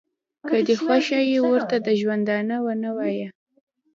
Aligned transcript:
که 0.49 0.55
دې 0.67 0.75
خوښه 0.83 1.19
ي 1.33 1.37
ورته 1.49 1.77
د 1.85 1.87
ژوندانه 2.01 2.55
ونه 2.63 2.89
وایه. 2.97 3.29